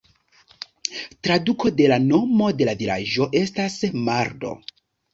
Traduko 1.27 1.73
de 1.83 1.87
la 1.93 2.01
nomo 2.07 2.51
de 2.63 2.69
la 2.73 2.77
vilaĝo 2.83 3.31
estas 3.45 3.81
"Mardo". 4.11 4.61